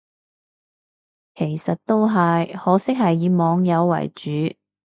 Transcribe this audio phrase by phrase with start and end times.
[1.35, 4.55] 其實都係，可惜係以網友為主